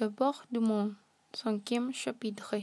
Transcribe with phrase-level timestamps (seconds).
[0.00, 0.94] Abords du monde,
[1.32, 2.56] cinquième chapitre.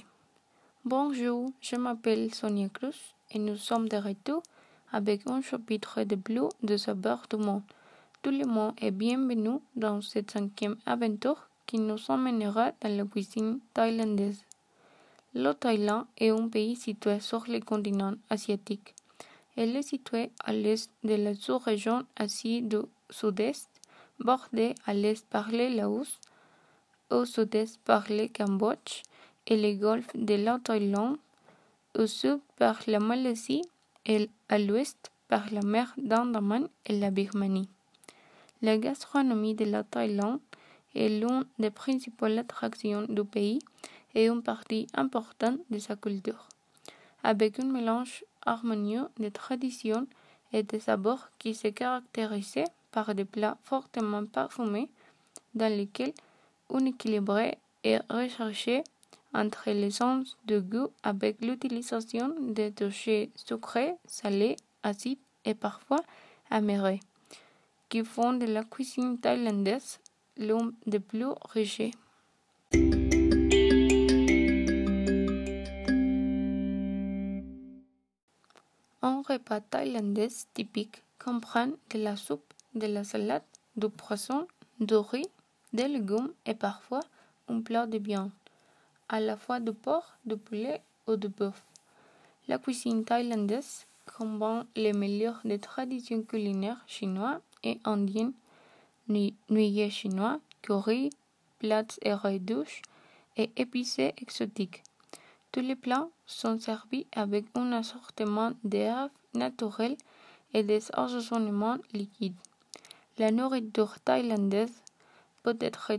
[0.86, 4.44] Bonjour, je m'appelle Sonia Cruz et nous sommes de retour
[4.92, 7.64] avec un chapitre de bleu des abords du monde.
[8.22, 13.60] Tout le monde est bienvenu dans cette cinquième aventure qui nous emmènera dans la cuisine
[13.74, 14.44] thaïlandaise.
[15.34, 18.94] Le Thaïlande est un pays situé sur le continent asiatique.
[19.56, 22.78] Elle est située à l'est de la sous-région Asie du
[23.10, 23.70] Sud-Est,
[24.20, 26.20] bordée à l'est par le Laos,
[27.10, 29.04] au sud-est par le Cambodge
[29.48, 31.18] et le golfe de la Thaïlande,
[31.98, 33.62] au sud par la Malaisie
[34.06, 37.70] et à l'ouest par la mer d'Andaman et la Birmanie.
[38.62, 40.40] La gastronomie de la Thaïlande
[40.96, 43.60] est l'une des principales attractions du pays
[44.16, 46.48] et une partie importante de sa culture,
[47.24, 50.08] avec un mélange harmonieux de traditions
[50.52, 54.90] et de sabors qui se caractérisait par des plats fortement parfumés
[55.56, 56.14] dans lesquels
[56.70, 57.52] un équilibre
[57.84, 58.84] est recherché
[59.34, 66.02] entre les sens de goût avec l'utilisation de touchés sucrés, salés, acides et parfois
[66.50, 67.00] amérés,
[67.90, 70.00] qui font de la cuisine thaïlandaise
[70.38, 71.92] l'un des plus riches.
[79.02, 83.44] Un repas thaïlandais typique comprend de la soupe, de la salade,
[83.76, 84.48] du poisson,
[84.80, 85.28] du riz,
[85.74, 87.02] des légumes et parfois
[87.50, 88.32] un plat de viande,
[89.10, 91.64] à la fois de porc, de poulet ou de bœuf.
[92.48, 98.34] La cuisine thaïlandaise combine les meilleurs des traditions culinaires chinoises et indiennes,
[99.08, 101.10] nouilles chinois, curry,
[101.60, 102.82] plats et douches
[103.38, 104.84] et épicés exotiques.
[105.52, 109.98] Tous les plats sont servis avec un assortiment d'herbes naturelles
[110.54, 112.36] et des assaisonnements liquides.
[113.18, 114.83] La nourriture thaïlandaise
[115.44, 115.92] peut être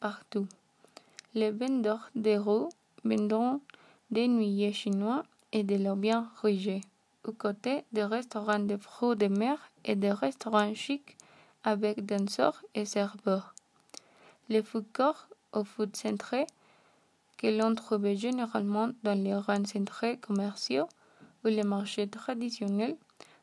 [0.00, 0.46] partout.
[1.34, 2.70] Les vendeurs de roues
[3.04, 3.60] vendent
[4.10, 5.22] des nouilles chinois
[5.52, 5.94] et de la
[6.42, 6.80] rugée,
[7.26, 11.16] aux côtés des restaurants de fruits de mer et des restaurants chics
[11.64, 13.54] avec danseurs et serveurs.
[14.48, 16.46] Les food courts ou food centrés
[17.38, 20.88] que l'on trouve généralement dans les grands centres commerciaux
[21.44, 22.96] ou les marchés traditionnels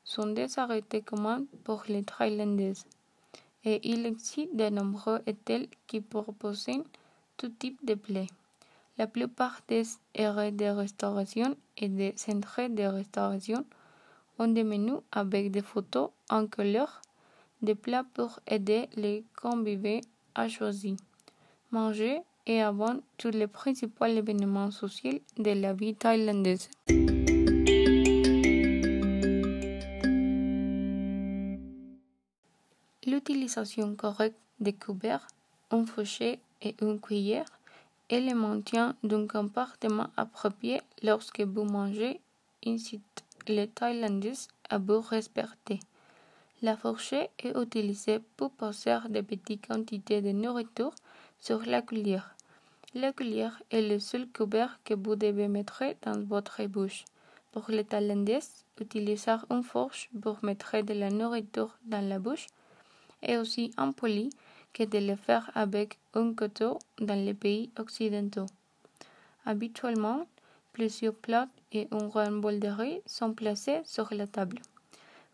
[0.04, 2.86] sont des arrêtés communs pour les Thaïlandaises.
[3.66, 6.84] Et il existe de nombreux hôtels qui proposent
[7.38, 8.28] tout type de plats.
[8.98, 9.84] La plupart des
[10.14, 13.66] aires de restauration et des centres de restauration
[14.38, 17.02] ont des menus avec des photos en couleur,
[17.62, 20.02] des plats pour aider les convives
[20.36, 20.96] à choisir.
[21.72, 26.70] Manger et avant tous les principaux événements sociaux de la vie thaïlandaise.
[33.30, 35.28] L'utilisation correcte des couverts,
[35.70, 37.46] un fauché et une cuillère
[38.10, 42.22] et le maintien d'un comportement approprié lorsque vous mangez
[42.66, 44.34] incite les Thaïlandais
[44.68, 45.80] à vous respecter.
[46.64, 50.96] La fourchette est utilisée pour poser de petites quantités de nourriture
[51.40, 52.36] sur la cuillère.
[52.96, 57.06] La cuillère est le seul couvert que vous devez mettre dans votre bouche.
[57.52, 58.40] Pour les Thaïlandais,
[58.82, 62.48] utiliser une fourche pour mettre de la nourriture dans la bouche
[63.22, 64.30] est aussi impoli
[64.74, 68.46] que de le faire avec un couteau dans les pays occidentaux.
[69.46, 70.28] Habituellement,
[70.74, 74.60] plusieurs plats et un grand bol de riz sont placés sur la table.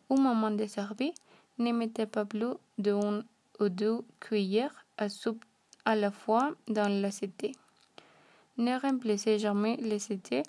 [0.09, 1.12] Au moment de servir,
[1.57, 3.23] ne mettez pas plus d'une
[3.59, 5.44] ou deux cuillères à soupe
[5.85, 7.52] à la fois dans l'assiette.
[8.57, 10.47] Ne remplacez jamais l'assiette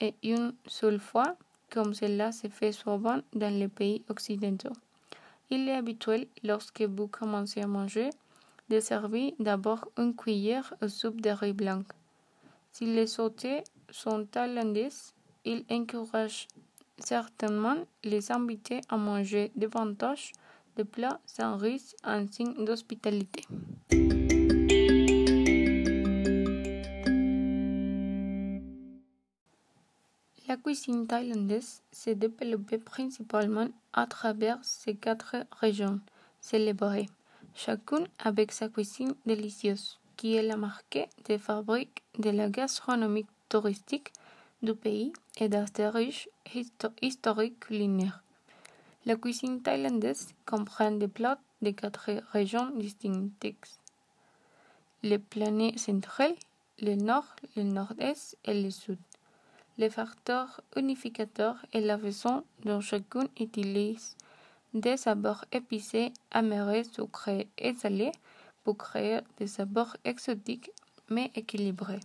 [0.00, 1.36] et une seule fois,
[1.70, 4.72] comme cela se fait souvent dans les pays occidentaux.
[5.50, 8.10] Il est habituel, lorsque vous commencez à manger,
[8.70, 11.82] de servir d'abord une cuillère à soupe de riz blanc.
[12.72, 13.46] Si les hôtes
[13.90, 14.88] sont thaïlandais,
[15.44, 16.48] ils encouragent
[16.98, 20.32] certainement les invités à manger davantage
[20.76, 23.44] de plats sans riz en signe d'hospitalité.
[30.74, 36.00] Cuisine thaïlandaise s'est développée principalement à travers ces quatre régions
[36.40, 37.08] célébrées,
[37.54, 40.98] chacune avec sa cuisine délicieuse, qui est la marque
[41.28, 44.12] de fabrique de la gastronomie touristique
[44.64, 46.28] du pays et de ses riches
[47.00, 48.24] historiques culinaires.
[49.06, 53.78] La cuisine thaïlandaise comprend des plats de quatre régions distinctes.
[55.04, 56.34] Le plané central,
[56.80, 58.98] le nord, le nord-est et le sud.
[59.76, 64.16] Le facteur unificateur est la façon dont chacun utilise
[64.72, 68.12] des sabors épicés, amers, sucrés et salés
[68.62, 70.70] pour créer des sabeurs exotiques
[71.10, 72.00] mais équilibrés.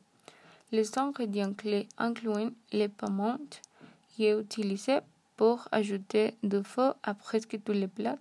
[0.71, 3.61] Les ingrédients clés incluent les pimentes,
[4.09, 4.99] qui est utilisé
[5.37, 8.17] pour ajouter du feu à presque tous les plats,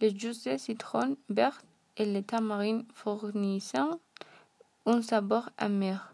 [0.00, 1.60] les jus de citron vert
[1.96, 4.00] et les tamarines fournissant
[4.86, 6.11] un sabor amer,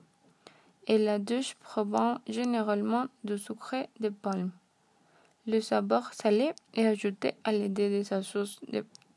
[0.88, 4.50] et la douche provient généralement du sucre de palme.
[5.46, 8.58] Le sabor salé est ajouté à l'aide des sources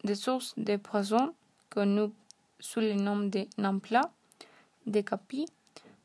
[0.03, 1.33] de, sources de poisson
[1.69, 2.12] connues
[2.59, 4.01] sous le nom de nampla,
[4.85, 5.45] de capi,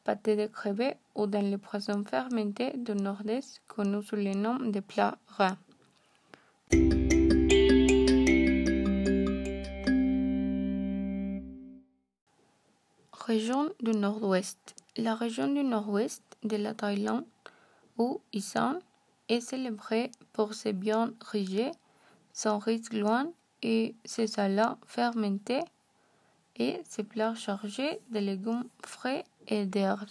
[0.04, 4.80] pâté de crevettes ou dans les poissons fermentés du nord-est connus sous le nom de
[4.80, 5.56] plat ras.
[13.12, 14.86] Région du Nord-Ouest.
[14.98, 17.26] La région du Nord-Ouest de la Thaïlande,
[17.98, 18.78] ou Isan,
[19.28, 21.70] est célébrée pour ses viandes régées,
[22.32, 23.31] son riz loin
[23.62, 25.60] et ses salades fermentés
[26.56, 30.08] et ses plats chargés de légumes frais et d'herbes.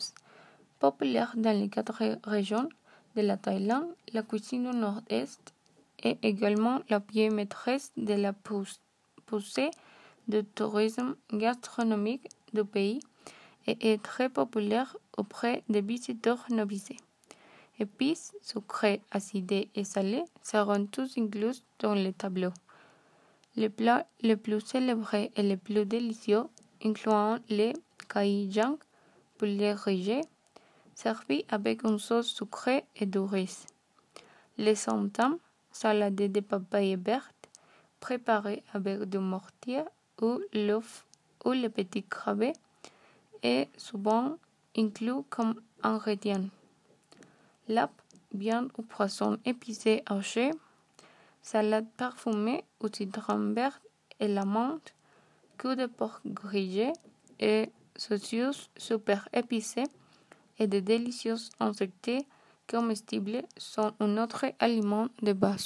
[0.77, 2.69] Populaire dans les quatre régions
[3.15, 5.51] de la Thaïlande, la cuisine du Nord-Est
[6.03, 8.33] est également la pied maîtresse de la
[9.25, 9.71] poussée
[10.27, 12.99] de tourisme gastronomique du pays
[13.67, 16.91] et est très populaire auprès des visiteurs novices.
[17.79, 22.51] Épices, sucrés, acides et salés seront tous inclus dans le tableau.
[23.57, 26.43] Les plats les plus célébrés et les plus délicieux
[26.83, 27.73] incluent les
[28.07, 28.77] kai jang,
[29.37, 30.21] poulet régé,
[30.93, 33.65] servi avec une sauce sucrée et du riz.
[34.57, 35.37] Les santam,
[35.71, 37.49] salade de papaye verte,
[37.99, 39.83] préparée avec du mortier
[40.21, 41.05] ou l'œuf
[41.43, 42.53] ou le petit crabe,
[43.45, 44.37] est souvent
[44.75, 46.49] inclus comme ingrédient
[47.67, 47.91] lap,
[48.33, 50.51] viande ou poisson épicé haché,
[51.41, 53.79] salade parfumée au citron vert
[54.19, 54.45] et la
[55.63, 56.91] de porc grillé
[57.39, 59.89] et saucisses super épicées
[60.59, 62.11] et de délicieux insectes
[62.67, 65.65] comestibles sont un autre aliment de base.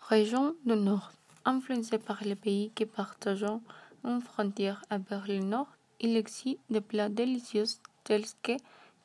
[0.00, 1.12] Région du Nord.
[1.44, 3.58] Influencée par les pays qui partagent
[4.04, 5.66] une frontière avec le nord,
[6.00, 7.64] il existe des plats délicieux
[8.04, 8.52] tels que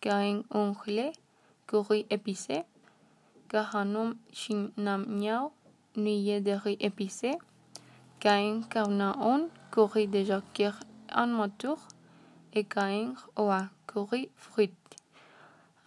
[0.01, 1.13] kain onglet,
[1.65, 2.63] curry épicé,
[3.49, 5.51] kahanum shin nam niao,
[5.95, 7.31] nuillet de riz épicé,
[8.19, 10.79] kain kaunaon, curry de jacquard
[11.15, 11.47] en
[12.53, 14.73] et kain oa, curry fruit,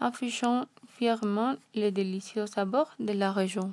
[0.00, 3.72] affichant fièrement les délicieux sabors de la région.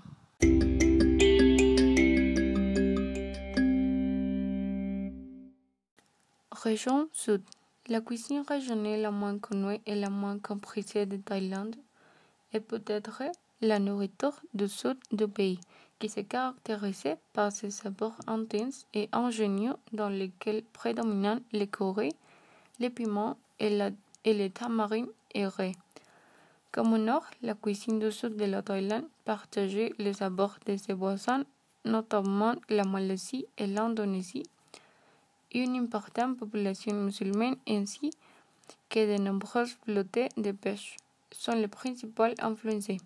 [6.63, 7.44] Région Sud.
[7.88, 11.75] La cuisine régionale la moins connue et la moins comprise de Thaïlande
[12.51, 13.21] est peut-être
[13.62, 15.59] la nourriture du sud du pays,
[16.00, 22.15] qui se caractérise par ses sabeurs intenses et ingénieux dans lesquels prédominent les currys,
[22.80, 23.92] les piments et, la,
[24.25, 25.09] et les tamarines.
[26.71, 30.94] Comme au nord, la cuisine du sud de la Thaïlande partageait les sabeurs de ses
[30.94, 31.44] voisins,
[31.86, 34.44] notamment la Malaisie et l'Indonésie,
[35.53, 38.11] une importante population musulmane ainsi
[38.89, 40.97] que de nombreuses flottes de pêche
[41.31, 42.99] sont les principales influencées.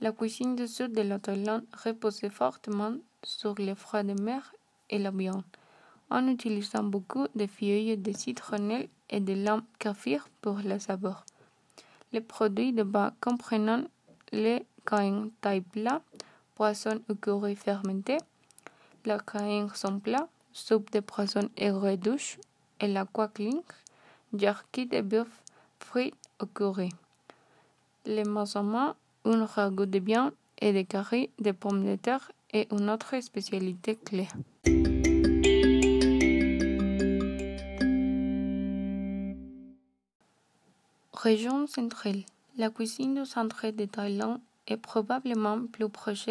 [0.00, 4.52] La cuisine du sud de la Thaïlande reposait fortement sur les fruits de mer
[4.90, 5.44] et la viande,
[6.10, 11.24] en utilisant beaucoup de feuilles de citronnelle et de lames kaffir pour le sabor.
[12.12, 13.84] Les produits de bas comprenant
[14.32, 16.02] les caïns taille plat,
[16.54, 18.18] poisson ou curry fermenté,
[19.04, 20.00] la caïn sans
[20.52, 22.38] soupe de poisson et douche
[22.80, 23.62] et la quackling,
[24.34, 25.28] jerky de bœuf
[25.78, 26.90] fruits au curry.
[28.04, 28.94] Les masamans,
[29.24, 33.96] un ragoût de viande et de curry de pommes de terre est une autre spécialité
[33.96, 34.28] clé.
[41.14, 42.24] Région centrale.
[42.58, 46.26] La cuisine du centre de Thaïlande est probablement plus proche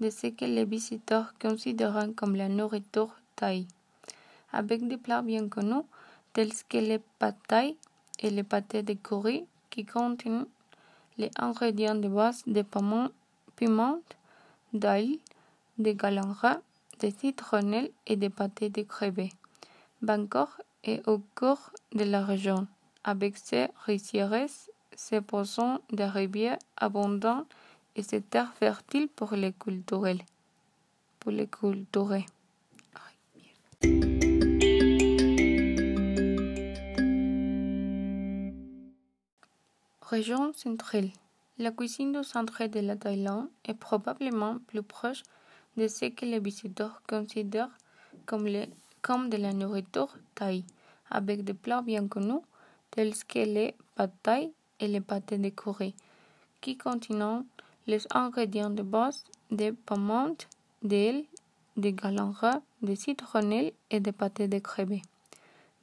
[0.00, 3.19] de ce que les visiteurs considèrent comme la nourriture
[4.52, 5.84] avec des plats bien connus
[6.32, 7.00] tels que les
[7.48, 7.76] thaï
[8.20, 10.46] et les pâtés de curry qui contiennent
[11.18, 12.62] les ingrédients de base de
[13.56, 14.00] piment,
[14.72, 15.20] d'ail,
[15.78, 16.58] de galanra,
[17.00, 19.32] de citronnelle et de pâtés de crevettes.
[20.02, 20.48] Bangkok
[20.84, 22.66] est au cœur de la région,
[23.04, 24.48] avec ses rizières,
[24.94, 27.44] ses poissons de rivière abondants
[27.96, 30.22] et ses terres fertiles pour les culturels.
[31.18, 31.48] Pour les.
[40.10, 41.10] Région centrale.
[41.58, 45.22] La cuisine du centre de la Thaïlande est probablement plus proche
[45.76, 47.70] de ce que les visiteurs considèrent
[48.26, 50.64] comme, de la nourriture thaï,
[51.12, 52.42] avec des plats bien connus
[52.90, 55.94] tels que les pad thai et les pâtés de curry,
[56.60, 57.44] qui contiennent
[57.86, 59.22] les ingrédients de base
[59.52, 60.36] de piments,
[60.82, 61.24] d'huile,
[61.80, 65.02] de galanra, de citronnelle et de pâté de crevettes.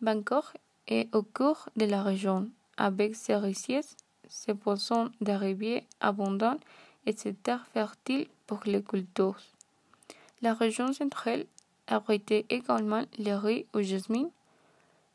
[0.01, 0.45] Bangkok
[0.87, 3.83] est au cœur de la région, avec ses rizières,
[4.29, 6.59] ses poissons de rivière abondants
[7.05, 9.39] et ses terres fertiles pour les cultures.
[10.41, 11.45] La région centrale
[11.87, 14.29] abrite également le riz au jasmine,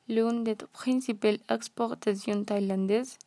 [0.08, 3.18] l'une des principales exportations thaïlandaises,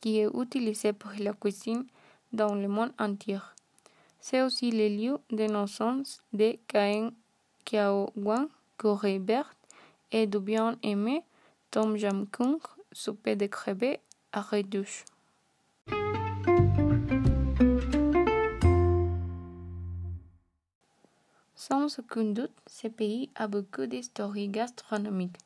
[0.00, 1.86] qui est utilisée pour la cuisine
[2.32, 3.38] dans le monde entier.
[4.26, 7.10] C'est aussi le lieu de naissance de Kaeng
[7.66, 9.58] Kiao Wang, Corée verte,
[10.10, 11.22] et du bien aimé
[11.70, 12.58] Tom Jam Kung,
[12.90, 14.00] soupe de crevettes
[14.32, 15.04] à redouche.
[21.54, 25.36] Sans aucun doute, ce pays a beaucoup d'histoires gastronomiques,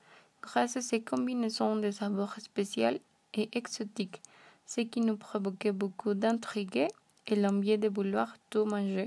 [0.40, 3.00] grâce à ses combinaisons de saveurs spéciales
[3.34, 4.22] et exotiques,
[4.66, 6.86] ce qui nous provoquait beaucoup d'intrigue
[7.28, 9.06] et l'envie de vouloir tout manger.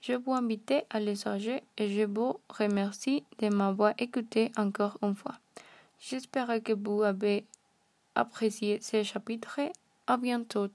[0.00, 5.16] Je vous invite à les chercher et je vous remercie de m'avoir écouté encore une
[5.16, 5.34] fois.
[5.98, 7.44] J'espère que vous avez
[8.14, 9.60] apprécié ce chapitre.
[10.06, 10.68] À bientôt.